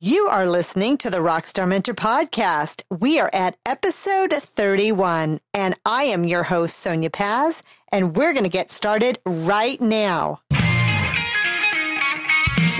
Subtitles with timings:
[0.00, 2.82] You are listening to the Rockstar Mentor Podcast.
[2.88, 8.44] We are at episode 31, and I am your host, Sonia Paz, and we're going
[8.44, 10.40] to get started right now.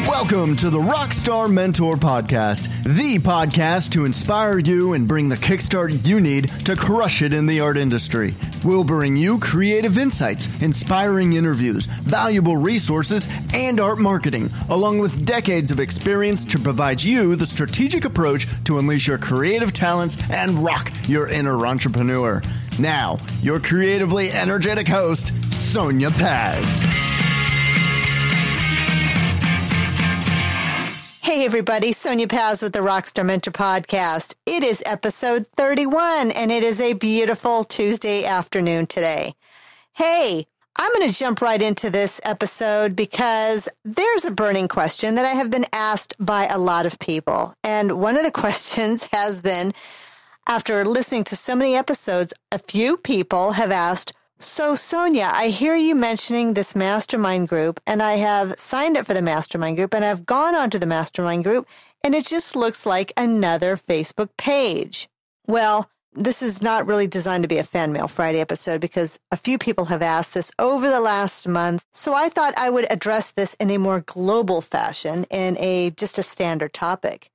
[0.06, 6.06] Welcome to the Rockstar Mentor Podcast, the podcast to inspire you and bring the kickstart
[6.06, 8.34] you need to crush it in the art industry.
[8.64, 15.70] We'll bring you creative insights, inspiring interviews, valuable resources, and art marketing, along with decades
[15.70, 20.92] of experience to provide you the strategic approach to unleash your creative talents and rock
[21.08, 22.40] your inner entrepreneur.
[22.78, 26.87] Now, your creatively energetic host, Sonia Paz.
[31.48, 31.92] Everybody.
[31.92, 34.34] Sonia Paz with the Rockstar Mentor Podcast.
[34.44, 39.34] It is episode 31, and it is a beautiful Tuesday afternoon today.
[39.94, 45.24] Hey, I'm going to jump right into this episode because there's a burning question that
[45.24, 47.54] I have been asked by a lot of people.
[47.64, 49.72] And one of the questions has been
[50.46, 55.74] after listening to so many episodes, a few people have asked, so, Sonia, I hear
[55.74, 60.04] you mentioning this mastermind group, and I have signed up for the mastermind group, and
[60.04, 61.66] I've gone onto the mastermind group,
[62.04, 65.08] and it just looks like another Facebook page.
[65.46, 69.36] Well, this is not really designed to be a Fan Mail Friday episode because a
[69.36, 71.84] few people have asked this over the last month.
[71.94, 76.18] So I thought I would address this in a more global fashion in a just
[76.18, 77.30] a standard topic.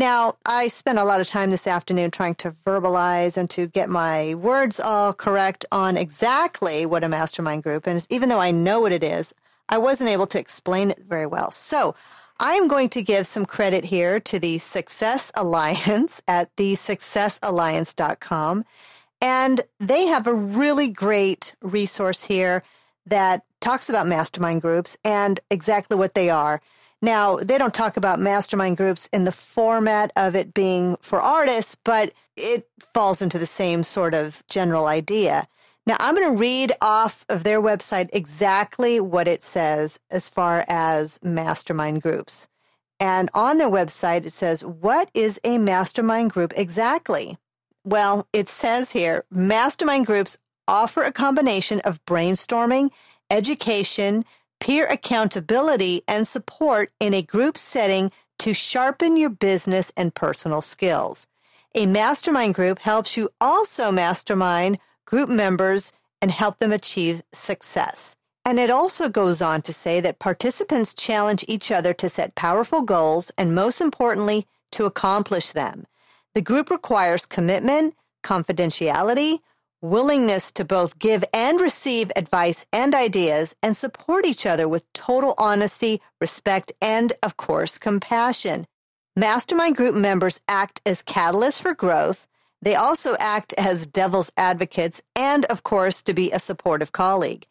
[0.00, 3.90] Now, I spent a lot of time this afternoon trying to verbalize and to get
[3.90, 8.06] my words all correct on exactly what a mastermind group is.
[8.08, 9.34] Even though I know what it is,
[9.68, 11.50] I wasn't able to explain it very well.
[11.50, 11.94] So
[12.38, 18.64] I am going to give some credit here to the Success Alliance at thesuccessalliance.com.
[19.20, 22.62] And they have a really great resource here
[23.04, 26.62] that talks about mastermind groups and exactly what they are.
[27.02, 31.76] Now, they don't talk about mastermind groups in the format of it being for artists,
[31.82, 35.48] but it falls into the same sort of general idea.
[35.86, 40.64] Now, I'm going to read off of their website exactly what it says as far
[40.68, 42.46] as mastermind groups.
[43.00, 47.38] And on their website, it says, What is a mastermind group exactly?
[47.82, 50.36] Well, it says here mastermind groups
[50.68, 52.90] offer a combination of brainstorming,
[53.30, 54.24] education,
[54.60, 61.26] peer accountability, and support in a group setting to sharpen your business and personal skills.
[61.74, 68.16] A mastermind group helps you also mastermind group members and help them achieve success.
[68.44, 72.82] And it also goes on to say that participants challenge each other to set powerful
[72.82, 75.86] goals and, most importantly, to accomplish them.
[76.34, 77.94] The group requires commitment,
[78.24, 79.40] confidentiality,
[79.82, 85.34] willingness to both give and receive advice and ideas and support each other with total
[85.38, 88.66] honesty, respect, and, of course, compassion.
[89.16, 92.26] Mastermind group members act as catalysts for growth.
[92.62, 97.46] They also act as devil's advocates and, of course, to be a supportive colleague.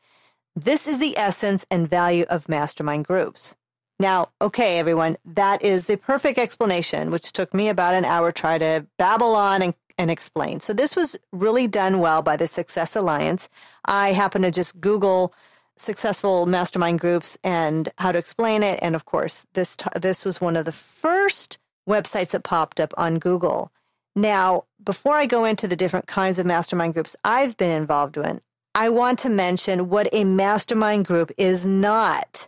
[0.56, 3.56] This is the essence and value of mastermind groups.
[4.00, 8.58] Now, okay, everyone, that is the perfect explanation, which took me about an hour try
[8.58, 10.62] to babble on and and explain.
[10.62, 13.50] So this was really done well by the Success Alliance.
[13.86, 15.34] I happened to just Google
[15.78, 20.42] successful mastermind groups and how to explain it, and of course, this t- this was
[20.42, 23.72] one of the first websites that popped up on Google.
[24.16, 28.42] Now, before I go into the different kinds of mastermind groups I've been involved in,
[28.76, 32.48] I want to mention what a mastermind group is not.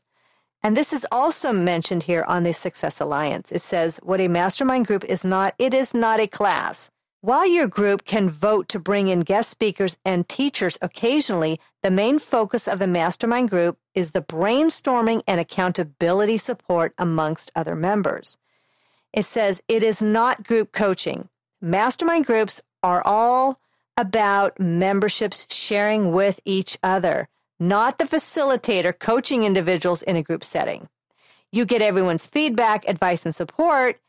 [0.63, 3.51] And this is also mentioned here on the Success Alliance.
[3.51, 6.89] It says what a mastermind group is not, it is not a class.
[7.23, 12.17] While your group can vote to bring in guest speakers and teachers occasionally, the main
[12.17, 18.37] focus of a mastermind group is the brainstorming and accountability support amongst other members.
[19.13, 21.29] It says it is not group coaching.
[21.61, 23.59] Mastermind groups are all
[23.97, 27.29] about memberships sharing with each other,
[27.59, 30.89] not the facilitator coaching individuals in a group setting.
[31.51, 33.99] You get everyone's feedback, advice, and support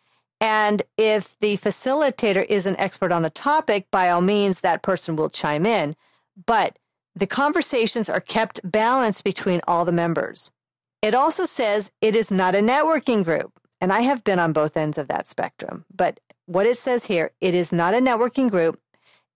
[0.42, 5.14] and if the facilitator is an expert on the topic, by all means, that person
[5.14, 5.94] will chime in.
[6.46, 6.80] But
[7.14, 10.50] the conversations are kept balanced between all the members.
[11.00, 13.52] It also says it is not a networking group.
[13.80, 15.84] And I have been on both ends of that spectrum.
[15.94, 18.80] But what it says here, it is not a networking group.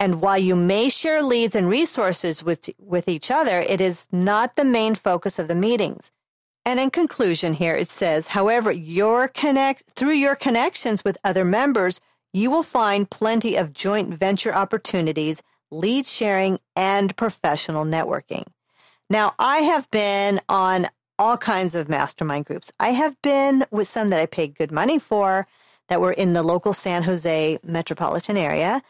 [0.01, 4.57] And while you may share leads and resources with, with each other, it is not
[4.57, 6.11] the main focus of the meetings.
[6.67, 12.01] And in conclusion here, it says, however, your connect through your connections with other members,
[12.33, 18.43] you will find plenty of joint venture opportunities, lead sharing, and professional networking.
[19.09, 20.89] Now, I have been on
[21.21, 22.73] all kinds of mastermind groups.
[22.81, 25.47] I have been with some that I paid good money for,
[25.89, 28.83] that were in the local San Jose metropolitan area.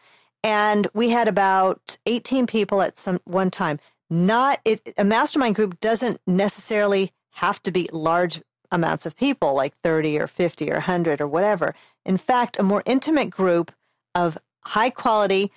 [0.43, 3.79] And we had about 18 people at some one time.
[4.09, 8.41] Not it, a mastermind group doesn't necessarily have to be large
[8.71, 11.75] amounts of people, like 30 or 50 or 100 or whatever.
[12.03, 13.71] In fact, a more intimate group
[14.15, 15.51] of high quality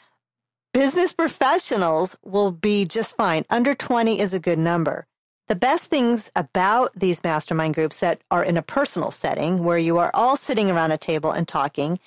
[0.75, 3.45] business professionals will be just fine.
[3.49, 5.07] Under 20 is a good number.
[5.49, 9.97] The best things about these mastermind groups that are in a personal setting where you
[9.97, 11.99] are all sitting around a table and talking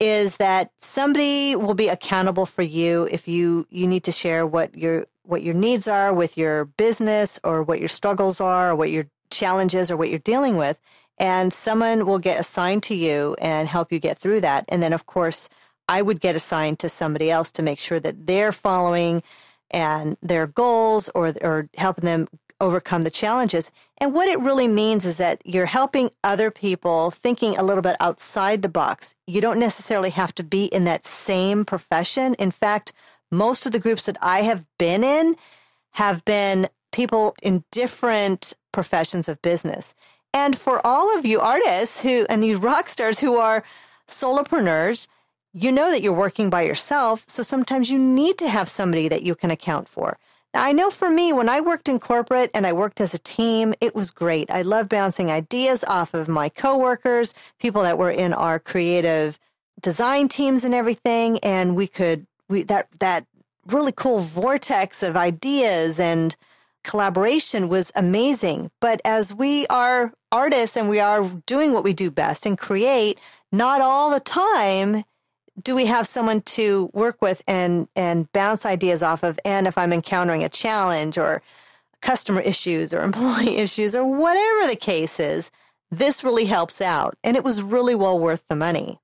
[0.00, 4.76] is that somebody will be accountable for you if you you need to share what
[4.76, 8.90] your what your needs are with your business or what your struggles are or what
[8.90, 10.78] your challenges or what you're dealing with
[11.18, 14.92] and someone will get assigned to you and help you get through that and then
[14.92, 15.48] of course
[15.88, 19.24] I would get assigned to somebody else to make sure that they're following
[19.72, 22.28] and their goals or or helping them
[22.60, 23.72] overcome the challenges.
[23.98, 27.96] And what it really means is that you're helping other people thinking a little bit
[27.98, 29.14] outside the box.
[29.26, 32.34] You don't necessarily have to be in that same profession.
[32.34, 32.92] In fact,
[33.30, 35.36] most of the groups that I have been in
[35.92, 39.94] have been people in different professions of business.
[40.32, 43.64] And for all of you artists who and these rock stars who are
[44.08, 45.08] solopreneurs,
[45.52, 47.24] you know that you're working by yourself.
[47.26, 50.18] So sometimes you need to have somebody that you can account for.
[50.54, 53.18] Now, I know for me, when I worked in corporate and I worked as a
[53.18, 54.50] team, it was great.
[54.50, 59.38] I loved bouncing ideas off of my coworkers, people that were in our creative
[59.80, 61.38] design teams and everything.
[61.38, 63.26] And we could, we, that, that
[63.66, 66.36] really cool vortex of ideas and
[66.84, 68.70] collaboration was amazing.
[68.80, 73.18] But as we are artists and we are doing what we do best and create,
[73.52, 75.04] not all the time
[75.62, 79.38] do we have someone to work with and and bounce ideas off of.
[79.44, 81.42] And if i'm encountering a challenge or
[82.00, 85.50] customer issues or employee issues or whatever the case is
[85.90, 87.16] this really helps out.
[87.24, 89.00] And it was really well worth the money.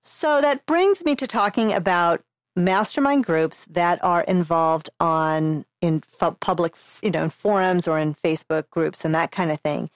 [0.00, 2.22] So that brings me to talking about
[2.58, 6.02] mastermind groups that are involved on in
[6.40, 9.90] public you know in forums or in facebook groups and that kind of thing.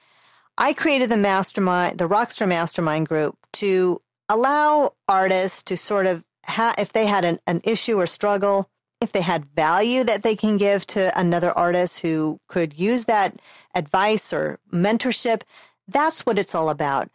[0.59, 6.75] I created the mastermind the rockstar mastermind group to allow artists to sort of ha-
[6.79, 8.69] if they had an, an issue or struggle
[9.01, 13.35] if they had value that they can give to another artist who could use that
[13.75, 15.43] advice or mentorship
[15.89, 17.11] that's what it's all about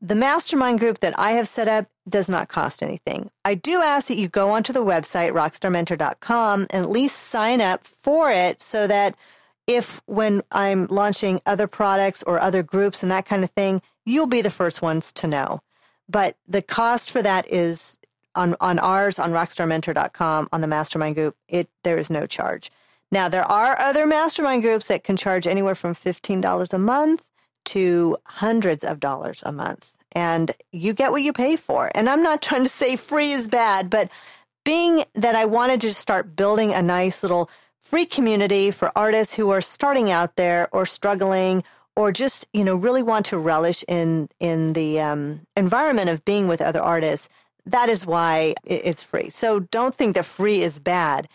[0.00, 3.30] the mastermind group that I have set up does not cost anything.
[3.44, 7.84] I do ask that you go onto the website, rockstarmentor.com, and at least sign up
[7.84, 9.14] for it so that
[9.66, 14.26] if when I'm launching other products or other groups and that kind of thing, you'll
[14.26, 15.60] be the first ones to know
[16.10, 17.96] but the cost for that is
[18.34, 22.70] on on ours on rockstarmentor.com on the mastermind group it there is no charge
[23.12, 27.22] now there are other mastermind groups that can charge anywhere from $15 a month
[27.66, 31.90] to hundreds of dollars a month and you get what you pay for.
[31.94, 34.08] And i'm not trying to say free is bad but
[34.64, 37.50] being that i wanted to start building a nice little
[37.82, 41.64] free community for artists who are starting out there or struggling
[41.96, 46.48] or just you know really want to relish in in the um, environment of being
[46.48, 47.28] with other artists
[47.66, 49.30] that is why it's free.
[49.30, 51.28] So don't think that free is bad.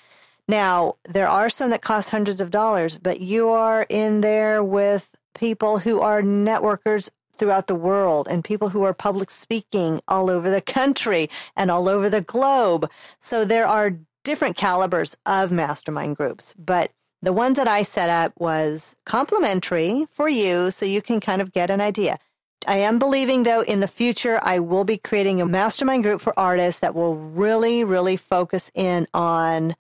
[0.48, 5.10] Now there are some that cost hundreds of dollars but you are in there with
[5.36, 10.50] people who are networkers throughout the world and people who are public speaking all over
[10.50, 16.56] the country and all over the globe so there are different calibers of mastermind groups
[16.58, 16.92] but
[17.26, 21.52] the ones that I set up was complimentary for you so you can kind of
[21.52, 22.20] get an idea.
[22.68, 26.38] I am believing though in the future I will be creating a mastermind group for
[26.40, 29.76] artists that will really really focus in on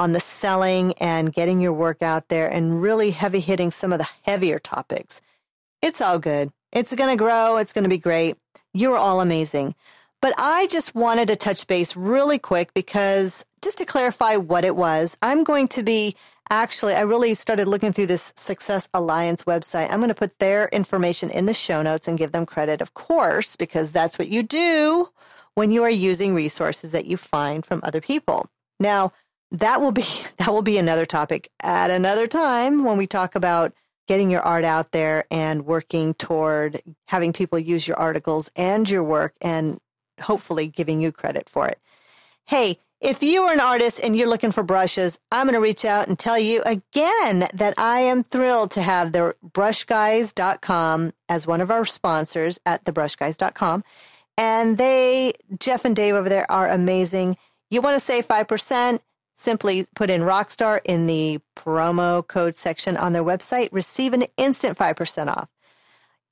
[0.00, 3.98] on the selling and getting your work out there and really heavy hitting some of
[3.98, 5.20] the heavier topics.
[5.82, 6.50] It's all good.
[6.72, 8.38] It's going to grow, it's going to be great.
[8.72, 9.74] You're all amazing.
[10.22, 14.74] But I just wanted to touch base really quick because just to clarify what it
[14.74, 16.16] was, I'm going to be
[16.48, 19.90] actually, I really started looking through this Success Alliance website.
[19.90, 22.94] I'm going to put their information in the show notes and give them credit, of
[22.94, 25.10] course, because that's what you do
[25.56, 28.46] when you are using resources that you find from other people.
[28.78, 29.12] Now,
[29.52, 30.04] that will be
[30.38, 33.72] that will be another topic at another time when we talk about
[34.08, 39.04] getting your art out there and working toward having people use your articles and your
[39.04, 39.78] work and
[40.20, 41.78] hopefully giving you credit for it.
[42.44, 45.84] Hey, if you are an artist and you're looking for brushes, I'm going to reach
[45.84, 51.60] out and tell you again that I am thrilled to have the brushguys.com as one
[51.60, 53.84] of our sponsors at thebrushguys.com.
[54.36, 57.36] And they, Jeff and Dave over there, are amazing.
[57.70, 58.98] You want to save 5%?
[59.40, 64.76] Simply put in Rockstar in the promo code section on their website, receive an instant
[64.76, 65.48] 5% off.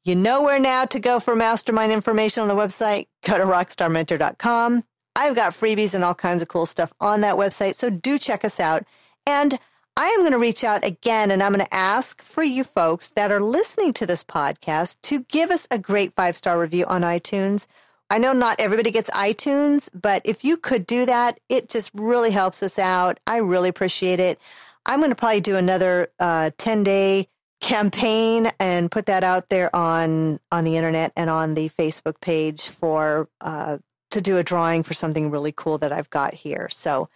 [0.05, 3.07] You know where now to go for mastermind information on the website.
[3.25, 4.85] Go to rockstarmentor.com.
[5.17, 8.45] I've got freebies and all kinds of cool stuff on that website, so do check
[8.45, 8.85] us out.
[9.25, 9.59] And
[9.97, 13.13] I am going to reach out again and I'm going to ask for you folks
[13.13, 17.01] that are listening to this podcast to give us a great five star review on
[17.01, 17.69] iTunes.
[18.11, 22.31] I know not everybody gets iTunes, but if you could do that, it just really
[22.31, 23.21] helps us out.
[23.27, 24.39] I really appreciate it.
[24.87, 27.29] I'm going to probably do another uh, 10 day
[27.61, 32.69] campaign and put that out there on on the internet and on the Facebook page
[32.69, 33.79] for uh,
[34.11, 36.69] to do a drawing for something really cool that I've got here.
[36.71, 37.09] So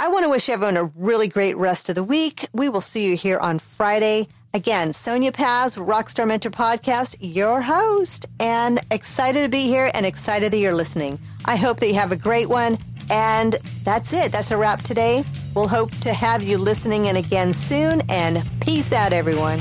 [0.00, 2.46] I want to wish everyone a really great rest of the week.
[2.52, 4.28] We will see you here on Friday.
[4.54, 10.52] Again, Sonia Paz, Rockstar Mentor Podcast, your host, and excited to be here and excited
[10.52, 11.18] that you're listening.
[11.46, 12.78] I hope that you have a great one.
[13.10, 14.30] And that's it.
[14.30, 15.24] That's a wrap today.
[15.56, 18.02] We'll hope to have you listening in again soon.
[18.08, 19.60] And peace out, everyone.